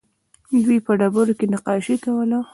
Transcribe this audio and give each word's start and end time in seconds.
دوی 0.65 0.77
په 0.85 0.91
ډبرو 0.99 1.33
کې 1.39 1.45
نقاشي 1.53 1.95
کوله 2.03 2.39